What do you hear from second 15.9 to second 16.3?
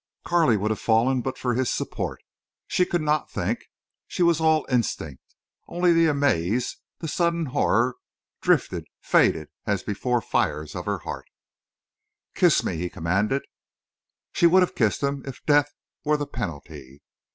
were the